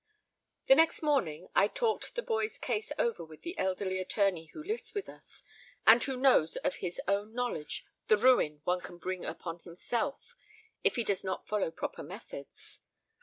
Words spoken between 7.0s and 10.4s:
own knowledge the ruin one can bring upon himself